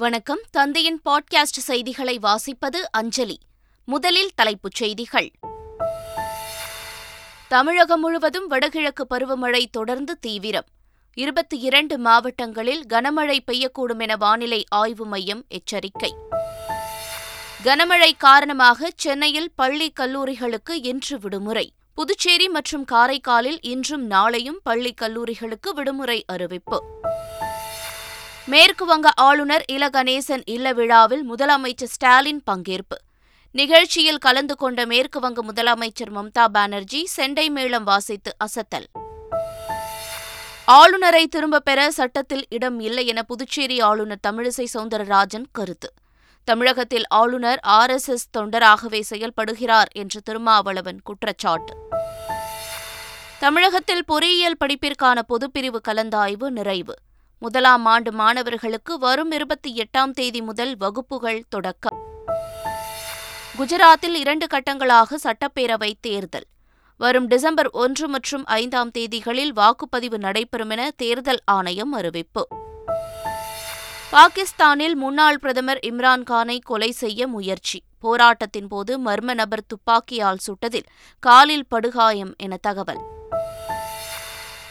[0.00, 0.40] வணக்கம்.
[0.50, 3.38] தந்தையின் பாட்காஸ்ட் செய்திகளை வாசிப்பது அஞ்சலி.
[3.84, 5.30] முதலில் தலைப்புச் செய்திகள்.
[7.48, 10.64] தமிழகம் முழுவதும் வடகிழக்கு பருவமழை தொடர்ந்து தீவிரம்.
[11.14, 16.14] இருபத்தி இரண்டு மாவட்டங்களில் கனமழை பெய்யக்கூடும் என வானிலை ஆய்வு மையம் எச்சரிக்கை.
[17.64, 21.72] கனமழை காரணமாக சென்னையில் பள்ளி கல்லூரிகளுக்கு இன்று விடுமுறை.
[21.94, 26.84] புதுச்சேரி மற்றும் காரைக்காலில் இன்றும் நாளையும் பள்ளி கல்லூரிகளுக்கு விடுமுறை அறிவிப்பு.
[28.46, 32.96] மேற்கு வங்க ஆளுநர் இல கணேசன் இல்ல விழாவில் முதலமைச்சர் ஸ்டாலின் பங்கேற்பு.
[33.52, 38.86] நிகழ்ச்சியில் கலந்து கொண்ட மேற்கு வங்க முதலமைச்சர் மம்தா பானர்ஜி செண்டை மேளம் வாசித்து அசத்தல்.
[40.64, 45.92] ஆளுநரை திரும்பப் பெற சட்டத்தில் இடம் இல்லை என புதுச்சேரி ஆளுநர் தமிழிசை சவுந்தரராஜன் கருத்து.
[46.44, 51.74] தமிழகத்தில் ஆளுநர் ஆர் எஸ் எஸ் தொண்டராகவே செயல்படுகிறார் என்று திருமாவளவன் குற்றச்சாட்டு.
[53.38, 56.94] தமிழகத்தில் பொறியியல் படிப்பிற்கான பொதுப்பிரிவு கலந்தாய்வு நிறைவு.
[57.42, 61.98] முதலாம் ஆண்டு மாணவர்களுக்கு வரும் இருபத்தி எட்டாம் தேதி முதல் வகுப்புகள் தொடக்கம்.
[63.58, 66.44] குஜராத்தில் இரண்டு கட்டங்களாக சட்டப்பேரவை தேர்தல்.
[66.98, 72.48] வரும் டிசம்பர் ஒன்று மற்றும் ஐந்தாம் தேதிகளில் வாக்குப்பதிவு நடைபெறும் என தேர்தல் ஆணையம் அறிவிப்பு.
[74.10, 77.82] பாகிஸ்தானில் முன்னாள் பிரதமர் இம்ரான்கானை கொலை செய்ய முயற்சி.
[77.98, 80.86] போராட்டத்தின் போது மர்ம நபர் துப்பாக்கியால் சுட்டதில்
[81.18, 83.18] காலில் படுகாயம் என தகவல்.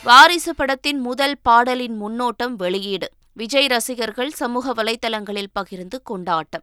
[0.09, 3.09] வாரிசு படத்தின் முதல் பாடலின் முன்னோட்டம் வெளியீடு.
[3.33, 6.61] விஜய் ரசிகர்கள் சமூக வலைதளங்களில் பகிர்ந்து கொண்டாட்டம்.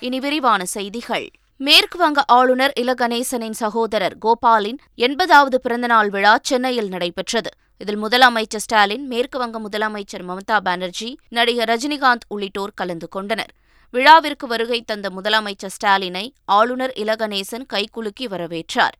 [0.00, 1.30] இனி விரிவான செய்திகள்.
[1.56, 7.50] மேற்கு வங்க ஆளுநர் இல கணேசனின் சகோதரர் கோபாலின் எண்பதாவது பிறந்தநாள் விழா சென்னையில் நடைபெற்றது.
[7.76, 13.52] இதில் முதலமைச்சர் ஸ்டாலின் மேற்கு வங்க முதலமைச்சர் மமதா பானர்ஜி நடிகர் ரஜினிகாந்த் உள்ளிட்டோர் கலந்து கொண்டனர்.
[13.90, 18.96] விழாவிற்கு வருகை தந்த முதலமைச்சர் ஸ்டாலினை ஆளுநர் இலகணேசன் கைகுலுக்கி வரவேற்றார்.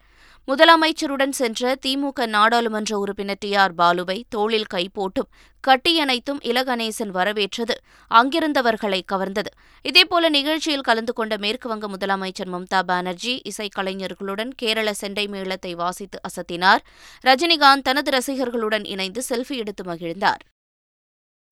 [0.47, 5.29] முதலமைச்சருடன் சென்ற திமுக நாடாளுமன்ற உறுப்பினர் டி ஆர் பாலுவை தோளில் கைப்போட்டும்
[5.69, 7.75] கட்டியணைத்தும் இலகணேசன் வரவேற்றது.
[8.15, 9.53] அங்கிருந்தவர்களை கவர்ந்தது.
[9.85, 16.79] இதேபோல நிகழ்ச்சியில் கலந்து கொண்ட மேற்குவங்க முதலமைச்சர் மம்தா பானர்ஜி இசைக்கலைஞர்களுடன் கேரள செண்டை மேளத்தை வாசித்து அசத்தினார்.
[17.27, 20.43] ரஜினிகாந்த் தனது ரசிகர்களுடன் இணைந்து செல்ஃபி எடுத்து மகிழ்ந்தார்.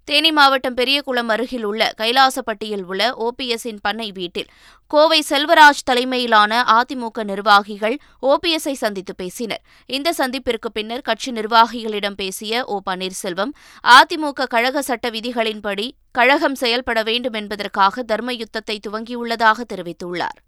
[0.05, 4.49] தேனி மாவட்டம் பெரியகுளம் அருகில் உள்ள கைலாசப்பட்டியில் உள்ள ஓபிஎஸ்ஸின் பண்ணை வீட்டில்
[4.87, 9.63] கோவை செல்வராஜ் தலைமையிலான அதிமுக நிர்வாகிகள் ஓபிஎஸ்ஐ சந்தித்து பேசினர்.
[9.87, 17.33] இந்த சந்திப்பிற்கு பின்னர் கட்சி நிர்வாகிகளிடம் பேசிய ஓ பன்னீர்செல்வம் அதிமுக கழக சட்ட விதிகளின்படி கழகம் செயல்பட வேண்டும்
[17.33, 20.39] என்பதற்காக தர்ம யுத்தத்தை துவங்கியுள்ளதாக தெரிவித்துள்ளார்.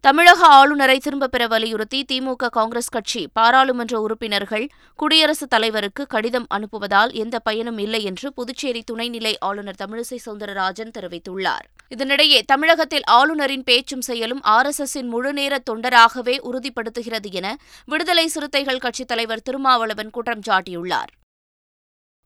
[0.00, 7.38] தமிழக ஆளுநரை திரும்பப் பெற வலியுறுத்தி திமுக காங்கிரஸ் கட்சி பாராளுமன்ற உறுப்பினர்கள் குடியரசுத் தலைவருக்கு கடிதம் அனுப்புவதால் எந்த
[7.38, 11.66] பயனும் இல்லை என்று புதுச்சேரி துணைநிலை ஆளுநர் தமிழிசை சவுந்தரராஜன் தெரிவித்துள்ளார்.
[11.94, 19.08] இதனிடையே தமிழகத்தில் ஆளுநரின் பேச்சும் செயலும் ஆர் எஸ் எஸ்ஸின் முழுநேர தொண்டராகவே உறுதிப்படுத்துகிறது என விடுதலை சிறுத்தைகள் கட்சித்
[19.08, 21.12] தலைவர் திருமாவளவன் குற்றம் சாட்டியுள்ளார்.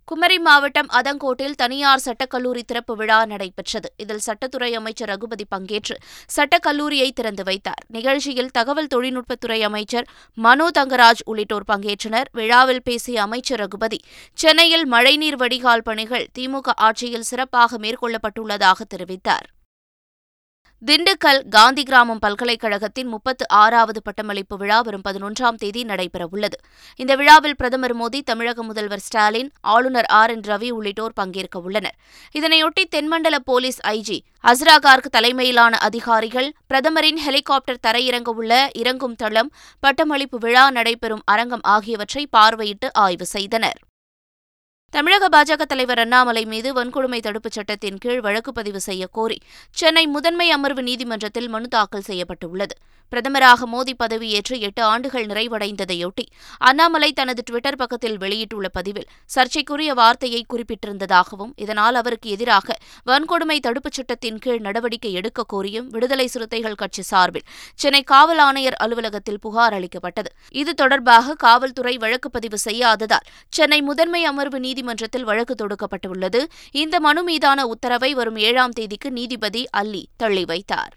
[0.05, 3.89] குமரி மாவட்டம் அதங்கோட்டில் தனியார் சட்டக்கல்லூரி திறப்பு விழா நடைபெற்றது.
[3.97, 5.97] இதில் சட்டத்துறை அமைச்சர் ரகுபதி பங்கேற்று
[6.37, 7.83] சட்டக்கல்லூரியை திறந்து வைத்தார்.
[7.89, 12.31] நிகழ்ச்சியில் தகவல் தொழில்நுட்பத்துறை அமைச்சர் மனோ தங்கராஜ் உள்ளிட்டோர் பங்கேற்றனர்.
[12.33, 14.01] விழாவில் பேசிய அமைச்சர் ரகுபதி
[14.35, 19.49] சென்னையில் மழைநீர் வடிகால் பணிகள் திமுக ஆட்சியில் சிறப்பாக மேற்கொள்ளப்பட்டுள்ளதாக தெரிவித்தார்.
[20.87, 26.57] திண்டுக்கல் காந்தி கிராமம் பல்கலைக்கழகத்தின் முப்பத்து ஆறாவது பட்டமளிப்பு விழா வரும் பதினொன்றாம் தேதி நடைபெறவுள்ளது.
[26.97, 31.97] இந்த விழாவில் பிரதமர் மோடி தமிழக முதல்வர் ஸ்டாலின் ஆளுநர் ஆர் என் ரவி உள்ளிட்டோர் பங்கேற்க உள்ளனர்.
[32.39, 40.71] இதனையொட்டி தென்மண்டல போலீஸ் ஐஜி அஸ்ரா கார்க் தலைமையிலான அதிகாரிகள் பிரதமரின் ஹெலிகாப்டர் தரையிறங்கவுள்ள இறங்கும் தளம் பட்டமளிப்பு விழா
[40.71, 43.81] நடைபெறும் அரங்கம் ஆகியவற்றை பார்வையிட்டு ஆய்வு செய்தனர்.
[44.93, 49.39] தமிழக பாஜக தலைவர் அண்ணாமலை மீது வன்கொடுமை தடுப்புச் சட்டத்தின் கீழ் வழக்கு பதிவு செய்யக்கோரி
[49.71, 52.75] சென்னை முதன்மை அமர்வு நீதிமன்றத்தில் மனு தாக்கல் செய்யப்பட்டுள்ளது.
[53.13, 56.25] பிரதமராக மோடி பதவியேற்று எட்டு ஆண்டுகள் நிறைவடைந்ததையொட்டி
[56.59, 64.39] அண்ணாமலை தனது டுவிட்டர் பக்கத்தில் வெளியிட்டுள்ள பதிவில் சர்ச்சைக்குரிய வார்த்தையை குறிப்பிட்டிருந்ததாகவும் இதனால் அவருக்கு எதிராக வன்கொடுமை தடுப்புச் சட்டத்தின்
[64.39, 70.31] கீழ் நடவடிக்கை எடுக்க கோரியும் விடுதலை சிறுத்தைகள் கட்சி சார்பில் சென்னை காவல் ஆணையர் அலுவலகத்தில் புகார் அளிக்கப்பட்டது.
[70.53, 76.43] இது தொடர்பாக காவல்துறை வழக்கு பதிவு செய்யாததால் சென்னை முதன்மை அமர்வு நீதிமன்றத்தில் வழக்கு தொடுக்கப்பட்டுள்ளது.
[76.71, 80.93] இந்த மனு மீதான உத்தரவை வரும் ஏழாம் தேதிக்கு நீதிபதி அல்லி தள்ளி வைத்தார்.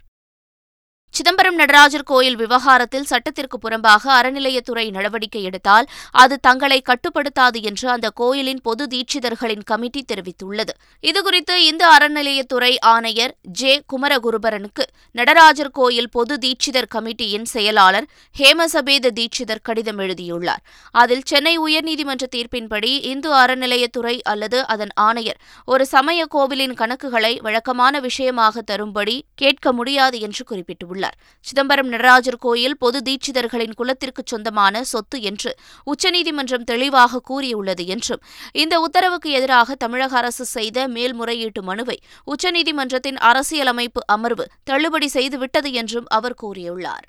[1.15, 8.59] சிதம்பரம் நடராஜர் கோயில் விவகாரத்தில் சட்டத்திற்கு புறம்பாக அறநிலையத்துறை நடவடிக்கை எடுத்தால் அது தங்களை கட்டுப்படுத்தாது என்று அந்த கோயிலின்
[8.62, 10.73] பொது தீட்சிதர்களின் கமிட்டி தெரிவித்துள்ளது.
[11.03, 13.83] இதுகுறித்து இந்து அறநிலையத்துறை ஆணையர் ஜே.
[13.94, 18.07] குமரகுருபரனுக்கு நடராஜர் கோயில் பொது தீட்சிதர் கமிட்டியின் செயலாளர்
[18.39, 20.61] ஹேமசபேத தீட்சிதர் கடிதம் எழுதியுள்ளார்.
[20.91, 28.61] அதில் சென்னை உயர்நீதிமன்ற தீர்ப்பின்படி இந்து அறநிலையத்துறை அல்லது அதன் ஆணையர் ஒரு சமய கோவிலின் கணக்குகளை வழக்கமான விஷயமாக
[28.61, 31.03] தரும்படி கேட்க முடியாது என்று குறிப்பிட்டுள்ளார்.
[31.06, 38.80] தெரிவித்துள்ளார் சிதம்பரம் நடராஜர் கோயில் பொது தீட்சிதர்களின் குலத்திற்கு சொந்தமான சொத்து என்று உச்சநீதிமன்றம் தெளிவாக கூறியுள்ளது என்றும் இந்த
[38.80, 41.98] உத்தரவுக்கு எதிராக தமிழக அரசு செய்த மேல்முறையீட்டு மனுவை
[42.28, 47.06] உச்சநீதிமன்றத்தின் அரசியலமைப்பு அமர்வு தள்ளுபடி செய்துவிட்டது என்றும் அவர் கூறியுள்ளார்.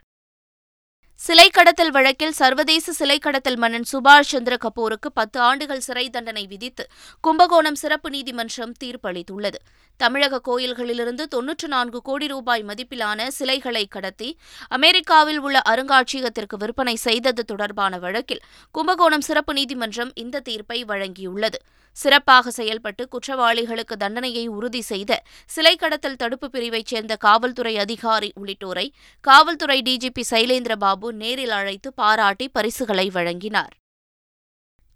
[1.20, 6.84] சிலை கடத்தல் வழக்கில் சர்வதேச சிலை கடத்தல் மன்னன் சுபாஷ் சந்திர கபூருக்கு பத்து ஆண்டுகள் சிறை தண்டனை விதித்து
[7.20, 9.58] கும்பகோணம் சிறப்பு நீதிமன்றம் தீர்ப்பளித்துள்ளது.
[10.00, 14.28] தமிழக கோயில்களிலிருந்து தொன்னூற்று நான்கு கோடி ரூபாய் மதிப்பிலான சிலைகளை கடத்தி
[14.68, 21.60] அமெரிக்காவில் உள்ள அருங்காட்சியகத்திற்கு விற்பனை செய்தது தொடர்பான வழக்கில் கும்பகோணம் சிறப்பு நீதிமன்றம் இந்த தீர்ப்பை வழங்கியுள்ளது.
[21.96, 25.12] சிறப்பாக செயல்பட்டு குற்றவாளிகளுக்கு தண்டனையை உறுதி செய்த
[25.46, 28.86] சிலை கடத்தல் தடுப்பு பிரிவைச் சேர்ந்த காவல்துறை அதிகாரி உள்ளிட்டோரை
[29.24, 33.74] காவல்துறை டிஜிபி சைலேந்திர பாபு நேரில் அழைத்து பாராட்டி பரிசுகளை வழங்கினார்.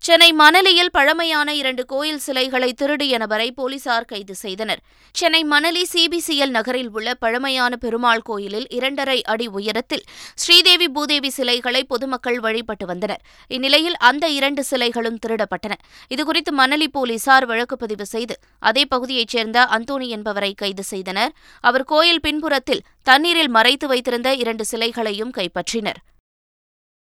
[0.03, 4.81] சென்னை மணலியில் பழமையான இரண்டு கோயில் சிலைகளை திருடிய நபரை போலீசார் கைது செய்தனர்.
[5.13, 10.05] சென்னை மணலி சிபிசிஎல் நகரில் உள்ள பழமையான பெருமாள் கோயிலில் இரண்டரை அடி உயரத்தில்
[10.35, 13.23] ஸ்ரீதேவி பூதேவி சிலைகளை பொதுமக்கள் வழிபட்டு வந்தனர்.
[13.49, 15.77] இந்நிலையில் அந்த இரண்டு சிலைகளும் திருடப்பட்டன.
[16.09, 21.33] இதுகுறித்து மணலி போலீசார் வழக்கு பதிவு செய்து அதே பகுதியைச் சேர்ந்த அந்தோணி என்பவரை கைது செய்தனர்.
[21.61, 26.01] அவர் கோயில் பின்புறத்தில் தண்ணீரில் மறைத்து வைத்திருந்த இரண்டு சிலைகளையும் கைப்பற்றினர்.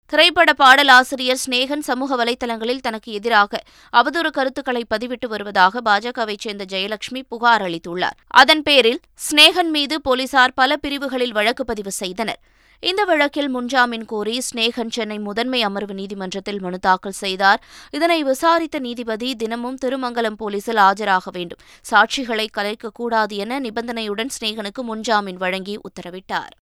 [0.06, 3.60] திரைப்பட பாடலாசிரியர் ஸ்நேகன் சமூக வலைதளங்களில் தனக்கு எதிராக
[3.92, 8.18] அவதூறு கருத்துக்களை பதிவிட்டு வருவதாக பாஜகவைச் சேர்ந்த ஜெயலட்சுமி புகார் அளித்துள்ளார்.
[8.26, 12.40] அதன் பேரில் ஸ்நேகன் மீது போலீசார் பல பிரிவுகளில் வழக்கு பதிவு செய்தனர்.
[12.80, 17.62] இந்த வழக்கில் முன்ஜாமீன் கோரி ஸ்னேகன் சென்னை முதன்மை அமர்வு நீதிமன்றத்தில் மனு தாக்கல் செய்தார்.
[17.90, 21.58] இதனை விசாரித்த நீதிபதி தினமும் திருமங்கலம் போலீசில் ஆஜராக வேண்டும்.
[21.90, 26.54] சாட்சிகளை கலைக்கக்கூடாது என நிபந்தனையுடன் ஸ்னேகனுக்கு முன்ஜாமீன் வழங்கி உத்தரவிட்டார்.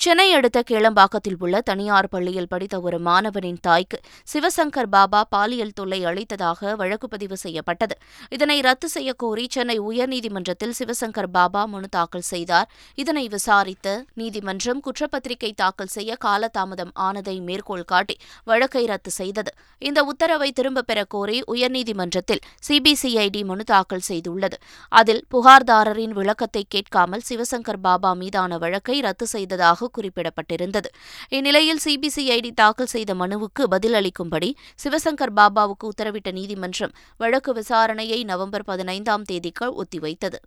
[0.00, 4.00] சென்னை அடுத்த கேளம்பாக்கத்தில் உள்ள தனியார் பள்ளியில் படித்த ஒரு மாணவனின் தாய்க்கு
[4.32, 7.96] சிவசங்கர் பாபா பாலியல் தொல்லை அளித்ததாக வழக்கு பதிவு செய்யப்பட்டது.
[8.28, 12.70] இதனை ரத்து செய்யக்கோரி சென்னை உயர்நீதிமன்றத்தில் சிவசங்கர் பாபா மனு தாக்கல் செய்தார்.
[12.94, 19.52] இதனை விசாரித்த நீதிமன்றம் குற்றப்பத்திரிகை தாக்கல் செய்ய காலதாமதம் ஆனதை மேற்கோள் காட்டி வழக்கை ரத்து செய்தது.
[19.78, 24.54] இந்த உத்தரவை திரும்பப் பெறக் கோரி உயர்நீதிமன்றத்தில் சிபிசிஐடி மனு தாக்கல் செய்துள்ளது.
[24.88, 30.90] அதில் புகார்தாரரின் விளக்கத்தை கேட்காமல் சிவசங்கர் பாபா மீதான வழக்கை ரத்து செய்ததாக குறிப்பிடப்பட்டிருந்தது.
[31.28, 34.52] இந்நிலையில் சிபிசிஐடி தாக்கல் செய்த மனுவுக்கு பதிலளிக்கும்படி
[34.84, 40.40] சிவசங்கர் பாபாவுக்கு உத்தரவிட்ட நீதிமன்றம் வழக்கு விசாரணையை நவம்பர் பதினைந்தாம் தேதிக்கு ஒத்திவைத்தது.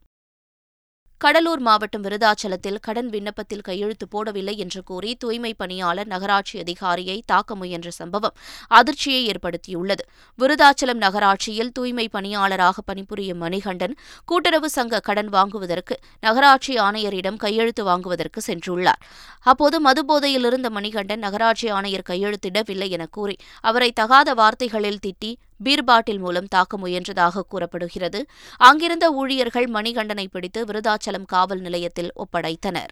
[1.22, 7.90] கடலூர் மாவட்டம் விருதாச்சலத்தில் கடன் விண்ணப்பத்தில் கையெழுத்து போடவில்லை என்று கூறி தூய்மை பணியாளர் நகராட்சி அதிகாரியை தாக்க முயன்ற
[7.90, 8.36] சம்பவம்
[8.68, 10.04] அதிர்ச்சியை ஏற்படுத்தியுள்ளது.
[10.40, 13.96] விருதாச்சலம் நகராட்சியில் தூய்மை பணியாளராக பணிபுரியும் மணிகண்டன்
[14.26, 19.02] கூட்டுறவு சங்க கடன் வாங்குவதற்கு நகராட்சி ஆணையரிடம் கையெழுத்து வாங்குவதற்கு சென்றுள்ளார்.
[19.42, 26.20] அப்போது மதுபோதையில் இருந்த மணிகண்டன் நகராட்சி ஆணையர் கையெழுத்திடவில்லை என கூறி அவரை தகாத வார்த்தைகளில் திட்டி பீர் பாட்டில்
[26.20, 28.26] மூலம் தாக்க முயன்றதாக கூறப்படுகிறது.
[28.58, 32.92] அங்கிருந்த ஊழியர்கள் மணிகண்டனை பிடித்து விருதாச்சலம் காவல் நிலையத்தில் ஒப்படைத்தனர்.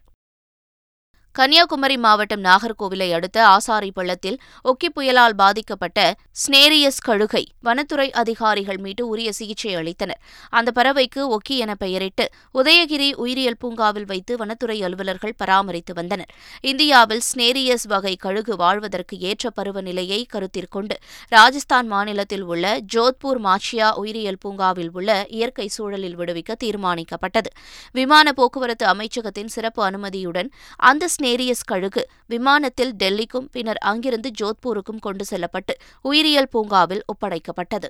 [1.36, 9.32] கன்னியாகுமரி மாவட்டம் நாகர்கோவிலை அடுத்த ஆசாரி பள்ளத்தில் ஒக்கி புயலால் பாதிக்கப்பட்ட ஸ்னேரியஸ் கழுகை வனத்துறை அதிகாரிகள் மீட்டு உரிய
[9.32, 10.20] சிகிச்சை அளித்தனர்.
[10.50, 16.32] அந்த பறவைக்கு ஒக்கி என பெயரிட்டு உதயகிரி உயிரியல் பூங்காவில் வைத்து வனத்துறை அலுவலர்கள் பராமரித்து வந்தனர்.
[16.62, 20.98] இந்தியாவில் ஸ்னேரியஸ் வகை கழுகு வாழ்வதற்கு ஏற்ற பருவநிலையை கருத்திற்கொண்டு
[21.28, 27.52] ராஜஸ்தான் மாநிலத்தில் உள்ள ஜோத்பூர் மாச்சியா உயிரியல் பூங்காவில் உள்ள இயற்கை சூழலில் விடுவிக்க தீர்மானிக்கப்பட்டது.
[27.92, 35.76] விமான போக்குவரத்து அமைச்சகத்தின் சிறப்பு அனுமதியுடன் அந்த நேரியஸ் கழுகு விமானத்தில் டெல்லிக்கும் பின்னர் அங்கிருந்து ஜோத்பூருக்கும் கொண்டு செல்லப்பட்டு
[36.02, 37.90] உயிரியல் பூங்காவில் ஒப்படைக்கப்பட்டது.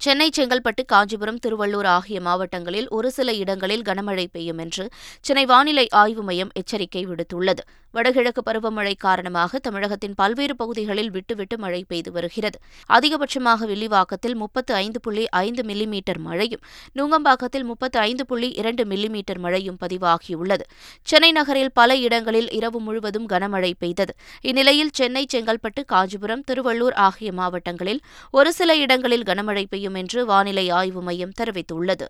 [0.00, 4.84] சென்னை செங்கல்பட்டு காஞ்சிபுரம் திருவள்ளூர் ஆகிய மாவட்டங்களில் ஒரு சில இடங்களில் கனமழை பெய்யும் என்று
[5.20, 7.62] சென்னை வானிலை ஆய்வு மையம் எச்சரிக்கை விடுத்துள்ளது.
[7.90, 12.58] வடகிழக்கு பருவமழை காரணமாக தமிழகத்தின் பல்வேறு பகுதிகளில் விட்டுவிட்டு மழை பெய்து வருகிறது.
[12.88, 16.60] அதிகபட்சமாக வில்லிவாக்கத்தில் முப்பத்து ஐந்து புள்ளி ஐந்து மில்லிமீட்டர் மழையும்
[16.94, 20.66] நூங்கம்பாக்கத்தில் முப்பத்து ஐந்து புள்ளி இரண்டு மில்லிமீட்டர் மழையும் பதிவாகியுள்ளது.
[21.02, 24.14] சென்னை நகரில் பல இடங்களில் இரவு முழுவதும் கனமழை பெய்தது.
[24.40, 30.70] இந்நிலையில் சென்னை செங்கல்பட்டு காஞ்சிபுரம் திருவள்ளூர் ஆகிய மாவட்டங்களில் ஒரு சில இடங்களில் கனமழை பெய்யும் பெய்யும் என்று வானிலை
[30.70, 32.06] ஆய்வு மையம் தெரிவித்துள்ளது.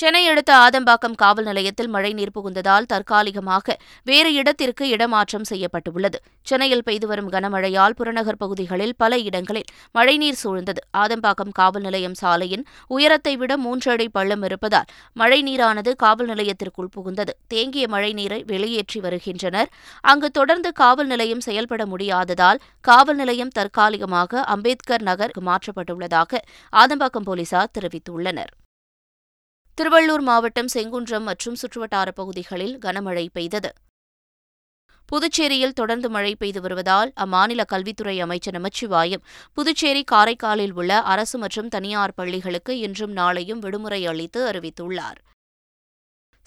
[0.00, 3.74] சென்னை அடுத்த ஆதம்பாக்கம் காவல் நிலையத்தில் மழைநீர் புகுந்ததால் தற்காலிகமாக
[4.04, 6.18] வேறு இடத்திற்கு இடமாற்றம் செய்யப்பட்டுள்ளது.
[6.42, 10.82] சென்னையில் பெய்து வரும் கனமழையால் புறநகர் பகுதிகளில் பல இடங்களில் மழைநீர் சூழ்ந்தது.
[10.96, 14.86] ஆதம்பாக்கம் காவல் நிலையம் சாலையின் உயரத்தை விட மூன்றடி பள்ளம் இருப்பதால்
[15.16, 17.34] மழைநீரானது காவல் நிலையத்திற்குள் புகுந்தது.
[17.48, 19.68] தேங்கிய மழைநீரை வெளியேற்றி வருகின்றனர்.
[20.04, 28.54] அங்கு தொடர்ந்து காவல் நிலையம் செயல்பட முடியாததால் காவல் நிலையம் தற்காலிகமாக அம்பேத்கர் நகர் மாற்றப்பட்டுள்ளதாக ஆதம்பாக்கம் போலீசார் தெரிவித்துள்ளனர்.
[29.78, 33.70] திருவள்ளூர் மாவட்டம் செங்குன்றம் மற்றும் சுற்றுவட்டார பகுதிகளில் கனமழை பெய்தது.
[35.08, 42.14] புதுச்சேரியில் தொடர்ந்து மழை பெய்து வருவதால் அம்மாநில கல்வித்துறை அமைச்சர் நமச்சிவாயம் புதுச்சேரி காரைக்காலில் உள்ள அரசு மற்றும் தனியார்
[42.14, 45.20] பள்ளிகளுக்கு இன்றும் நாளையும் விடுமுறை அளித்து அறிவித்துள்ளார்.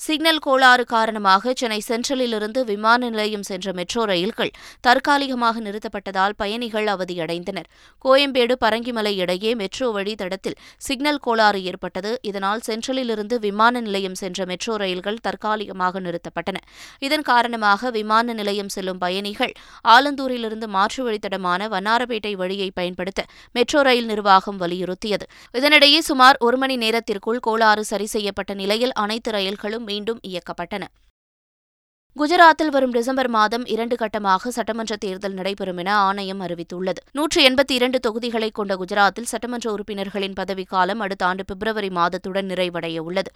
[0.06, 4.52] சிக்னல் கோளாறு காரணமாக சென்னை சென்ட்ரலிலிருந்து விமான நிலையம் சென்ற மெட்ரோ ரயில்கள்
[4.86, 7.68] தற்காலிகமாக நிறுத்தப்பட்டதால் பயணிகள் அவதியடைந்தனர்.
[8.06, 10.56] கோயம்பேடு பரங்கிமலை இடையே மெட்ரோ வழித்தடத்தில்
[10.88, 12.14] சிக்னல் கோளாறு ஏற்பட்டது.
[12.30, 16.58] இதனால் சென்ட்ரலிலிருந்து விமான நிலையம் சென்ற மெட்ரோ ரயில்கள் தற்காலிகமாக நிறுத்தப்பட்டன.
[17.08, 19.54] இதன் காரணமாக விமான நிலையம் செல்லும் பயணிகள்
[19.96, 25.28] ஆலந்தூரிலிருந்து மாற்று வழித்தடமான வண்ணாரப்பேட்டை வழியை பயன்படுத்த மெட்ரோ ரயில் நிர்வாகம் வலியுறுத்தியது.
[25.60, 30.84] இதனிடையே சுமார் ஒரு மணி நேரத்திற்குள் கோளாறு சரி செய்யப்பட்ட நிலையில் அனைத்து ரயில்களும் மீண்டும் இயக்கப்பட்டன.
[32.20, 37.00] குஜராத்தில் வரும் டிசம்பர் மாதம் இரண்டு கட்டமாக சட்டமன்ற தேர்தல் நடைபெறும் என ஆணையம் அறிவித்துள்ளது.
[37.18, 43.32] நூற்று எண்பத்தி இரண்டு தொகுதிகளை கொண்ட குஜராத்தில் சட்டமன்ற உறுப்பினர்களின் பதவிக்காலம் அடுத்த ஆண்டு பிப்ரவரி மாதத்துடன் நிறைவடைய உள்ளது.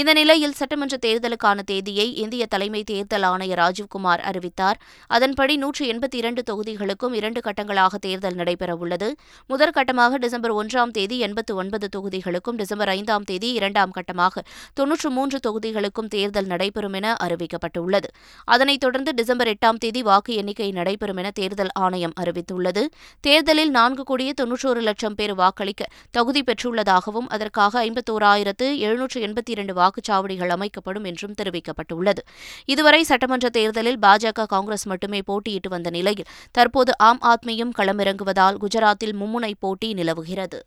[0.00, 4.78] இந்த நிலையில் சட்டமன்ற தேர்தலுக்கான தேதியை இந்திய தலைமை தேர்தல் ஆணையர் ராஜீவ்குமார் அறிவித்தார்.
[5.16, 9.10] அதன்படி நூற்று எண்பத்தி இரண்டு தொகுதிகளுக்கும் இரண்டு கட்டங்களாக தேர்தல் நடைபெறவுள்ளது
[9.50, 16.10] முதற்கட்டமாக டிசம்பர் ஒன்றாம் தேதி எண்பத்து ஒன்பது தொகுதிகளுக்கும் டிசம்பர் ஐந்தாம் தேதி இரண்டாம் கட்டமாக தொன்னூற்று மூன்று தொகுதிகளுக்கும்
[16.16, 18.10] தேர்தல் நடைபெறும் என அறிவிக்கப்பட்டுள்ளது.
[18.44, 22.86] அதனைத் தொடர்ந்து டிசம்பர் எட்டாம் தேதி வாக்கு எண்ணிக்கை நடைபெறும் என தேர்தல் ஆணையம் அறிவித்துள்ளது.
[23.20, 30.48] தேர்தலில் நான்கு கோடியே தொன்னூற்றோரு லட்சம் பேர் வாக்களிக்க தகுதி பெற்றுள்ளதாகவும் அதற்காக ஐம்பத்தோராயிரத்து எழுநூற்று எண்பத்தி இரண்டு வாக்குச்சாவடிகள்
[30.48, 32.18] அமைக்கப்படும் என்றும் தெரிவிக்கப்பட்டுள்ளது.
[32.64, 39.52] இதுவரை சட்டமன்ற தேர்தலில் பாஜக காங்கிரஸ் மட்டுமே போட்டியிட்டு வந்த நிலையில் தற்போது ஆம் ஆத்மியும் களமிறங்குவதால் குஜராத்தில் மும்முனை
[39.58, 40.64] போட்டி நிலவுகிறது.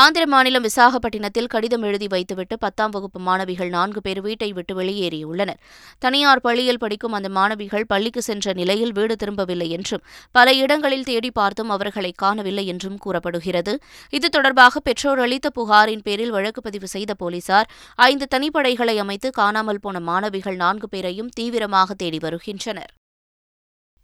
[0.00, 5.58] ஆந்திர மாநிலம் விசாகப்பட்டினத்தில் கடிதம் எழுதி வைத்துவிட்டு பத்தாம் வகுப்பு மாணவிகள் நான்கு பேர் வீட்டை விட்டு வெளியேறியுள்ளனர்.
[5.98, 11.68] தனியார் பள்ளியில் படிக்கும் அந்த மாணவிகள் பள்ளிக்கு சென்ற நிலையில் வீடு திரும்பவில்லை என்றும் பல இடங்களில் தேடி பார்த்தும்
[11.68, 13.74] அவர்களை காணவில்லை என்றும் கூறப்படுகிறது.
[14.10, 17.70] இது தொடர்பாக பெற்றோர் அளித்த புகாரின் பேரில் வழக்கு பதிவு செய்த போலீசார்
[18.08, 22.92] ஐந்து தனிப்படைகளை அமைத்து காணாமல் போன மாணவிகள் நான்கு பேரையும் தீவிரமாக தேடி வருகின்றனர்.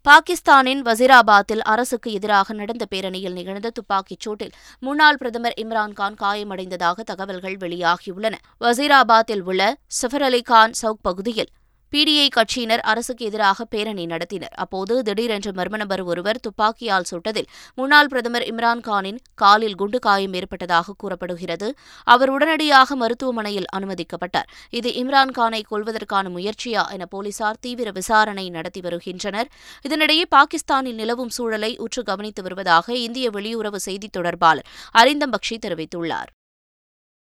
[0.09, 8.35] பாகிஸ்தானின் வசீராபாத்தில் அரசுக்கு எதிராக நடந்த பேரணியில் நிகழ்ந்த துப்பாக்கிச் சூட்டில் முன்னாள் பிரதமர் இம்ரான்கான் காயமடைந்ததாக தகவல்கள் வெளியாகியுள்ளன.
[8.61, 11.51] வசீராபாத்தில் உள்ள சஃபர் அலி கான் சவுக் பகுதியில்
[11.93, 14.55] பிடிஐ கட்சியினர் அரசுக்கு எதிராக பேரணி நடத்தினர்.
[14.57, 21.75] அப்போது திடீரென்று மர்ம நபர் ஒருவர் துப்பாக்கியால் சுட்டதில் முன்னாள் பிரதமர் இம்ரான்கானின் காலில் குண்டு காயம் ஏற்பட்டதாக கூறப்படுகிறது.
[22.05, 24.49] அவர் உடனடியாக மருத்துவமனையில் அனுமதிக்கப்பட்டார்.
[24.71, 29.49] இது இம்ரான்கானை கொல்வதற்கான முயற்சியா என போலீசார் தீவிர விசாரணை நடத்தி வருகின்றனர்.
[29.89, 34.67] இதனிடையே பாகிஸ்தானில் நிலவும் சூழலை உற்று கவனித்து வருவதாக இந்திய வெளியுறவு செய்தித் தொடர்பாளர்
[34.99, 36.33] அரிந்தம் பக்ஷி தெரிவித்துள்ளார்.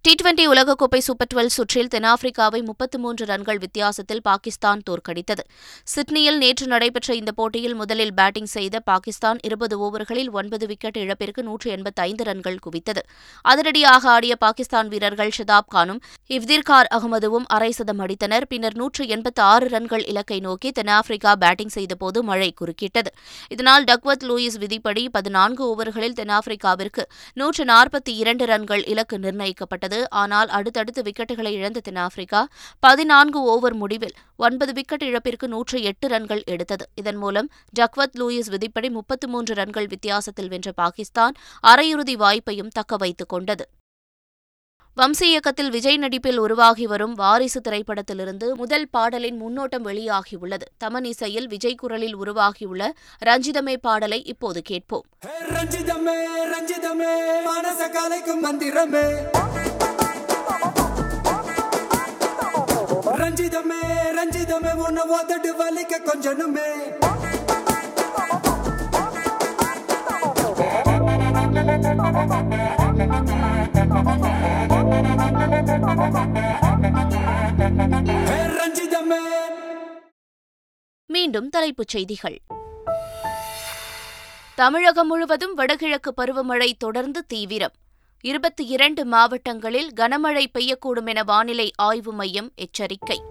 [0.05, 5.43] டி டுவெண்டி உலகக்கோப்பை சூப்பர் டுவெல் சுற்றில் தென்னாப்பிரிக்காவை முப்பத்து மூன்று ரன்கள் வித்தியாசத்தில் பாகிஸ்தான் தோற்கடித்தது.
[5.83, 11.71] சிட்னியில் நேற்று நடைபெற்ற இந்த போட்டியில் முதலில் பேட்டிங் செய்த பாகிஸ்தான் இருபது ஓவர்களில் ஒன்பது விக்கெட் இழப்பிற்கு நூற்று
[11.71, 13.01] எண்பத்தைந்து ரன்கள் குவித்தது.
[13.41, 18.45] அதிரடியாக ஆடிய பாகிஸ்தான் வீரர்கள் ஷதாப் கானும் இவ்திர்கார் அகமதுவும் அரை சதம் அடித்தனர்.
[18.49, 23.13] பின்னர் நூற்று எண்பத்தி ஆறு ரன்கள் இலக்கை நோக்கி தென்னாப்பிரிக்கா பேட்டிங் செய்தபோது மழை குறுக்கிட்டது.
[23.49, 29.93] இதனால் டக்வத் லூயிஸ் விதிப்படி பதினான்கு ஓவர்களில் தென்னாப்பிரிக்காவிற்கு நூற்று நாற்பத்தி இரண்டு ரன்கள் இலக்கு நிர்ணயிக்கப்பட்டது.
[30.21, 32.41] ஆனால் அடுத்தடுத்து விக்கெட்டுகளை இழந்த தென்னாப்பிரிக்கா
[32.79, 36.87] பதினான்கு ஓவர் முடிவில் ஒன்பது விக்கெட் இழப்பிற்கு நூற்று எட்டு ரன்கள் எடுத்தது.
[36.95, 37.49] இதன் மூலம்
[37.79, 41.33] ஜக்வத் லூயிஸ் விதிப்படி முப்பத்து மூன்று ரன்கள் வித்தியாசத்தில் வென்ற பாகிஸ்தான்
[41.67, 43.65] அரையிறுதி வாய்ப்பையும் தக்க வைத்துக் கொண்டது.
[44.97, 50.67] வம்சி இயக்கத்தில் விஜய் நடிப்பில் உருவாகி வரும் வாரிசு திரைப்படத்திலிருந்து முதல் பாடலின் முன்னோட்டம் வெளியாகியுள்ளது.
[50.83, 52.93] தமன் இசையில் விஜய் குரலில் உருவாகியுள்ள
[53.25, 55.05] ரஞ்சிதமே பாடலை இப்போது கேட்போம்.
[55.55, 56.17] ரஞ்சிதமே
[56.53, 57.11] ரஞ்சிதமே
[57.49, 59.05] மனச கலைக்கும் மந்திரமே.
[63.25, 63.79] ரஞ்சிதமே
[64.15, 66.69] ரஞ்சிதமே உன்னை ஓதட்டு வலிக்க கொஞ்சனுமே.
[78.55, 79.19] ரஞ்சிதமே.
[81.05, 82.41] மீண்டும் தலைப்புச் செய்திகள்.
[84.55, 87.73] தமிழகம் முழுவதும் வடகிழக்கு பருவமழை தொடர்ந்து தீவிரம்.
[88.25, 93.21] இருபத்தி இரண்டு மாவட்டங்களில் கனமழை பெய்யக்கூடும் என வானிலை ஆய்வு மையம் எச்சரிக்கை.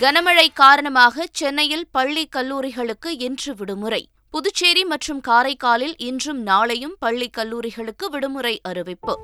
[0.00, 4.08] கனமழை காரணமாக சென்னையில் பள்ளி கல்லூரிகளுக்கு இன்று விடுமுறை.
[4.30, 9.18] புதுச்சேரி மற்றும் காரைக்காலில் இன்றும் நாளையும் பள்ளி கல்லூரிகளுக்கு விடுமுறை அறிவிப்பு.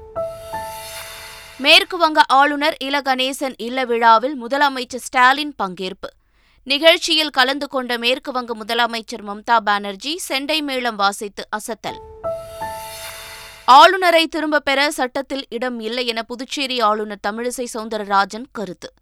[1.58, 6.10] மேற்குவங்க ஆளுநர் இல கணேசன் இல்ல விழாவில் முதலமைச்சர் ஸ்டாலின் பங்கேற்பு.
[6.64, 12.08] நிகழ்ச்சியில் கலந்து கொண்ட மேற்குவங்க முதலமைச்சர் மம்தா பானர்ஜி செண்டை மேளம் வாசித்து அசத்தல்.
[13.70, 18.92] ஆளுநரை திரும்பப் பெற சட்டத்தில் இடம் இல்லை என புதுச்சேரி ஆளுநர் தமிழிசை சவுந்தரராஜன் கருத்து.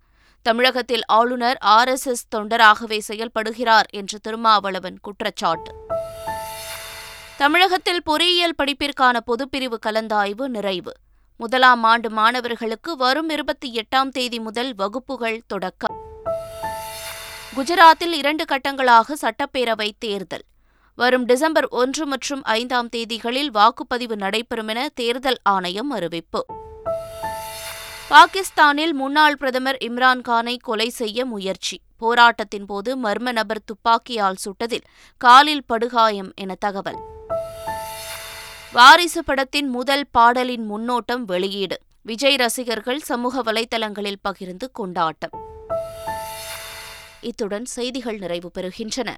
[0.43, 5.75] தமிழகத்தில் ஆளுநர் ஆர் எஸ் எஸ் தொண்டராகவே செயல்படுகிறார் என்று திருமாவளவன் குற்றச்சாட்டு.
[7.37, 10.93] தமிழகத்தில் பொறியியல் படிப்பிற்கான பொதுப்பிரிவு கலந்தாய்வு நிறைவு.
[11.37, 15.97] முதலாம் ஆண்டு மாணவர்களுக்கு வரும் இருபத்தி எட்டாம் தேதி முதல் வகுப்புகள் தொடக்கம்.
[17.57, 20.45] குஜராத்தில் இரண்டு கட்டங்களாக சட்டப்பேரவை தேர்தல்.
[21.01, 26.47] வரும் டிசம்பர் ஒன்று மற்றும் ஐந்தாம் தேதிகளில் வாக்குப்பதிவு நடைபெறும் என தேர்தல் ஆணையம் அறிவிப்பு.
[28.09, 31.81] பாகிஸ்தானில் முன்னாள் பிரதமர் இம்ரான்கானை கொலை செய்ய முயற்சி.
[31.97, 34.87] போராட்டத்தின் போது மர்ம நபர் துப்பாக்கியால் சுட்டதில்
[35.17, 36.99] காலில் படுகாயம் என தகவல்.
[38.73, 41.79] வாரிசு படத்தின் முதல் பாடலின் முன்னோட்டம் வெளியீடு.
[42.03, 45.31] விஜய் ரசிகர்கள் சமூக வலைதளங்களில் பகிர்ந்து கொண்டாட்டம்.
[47.21, 49.17] இத்துடன் செய்திகள் நிறைவு பெறுகின்றன.